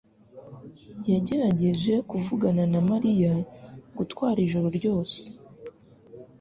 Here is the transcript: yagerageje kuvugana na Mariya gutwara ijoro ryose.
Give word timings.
yagerageje 1.11 1.93
kuvugana 2.09 2.63
na 2.73 2.79
Mariya 2.89 3.33
gutwara 3.97 4.39
ijoro 4.47 4.67
ryose. 4.77 5.19